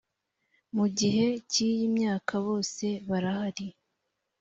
mu 0.75 0.85
gihe 0.97 1.25
cy 1.51 1.57
‘iyi 1.69 1.83
myaka 1.97 2.33
bose 2.45 2.85
barahari. 3.09 3.67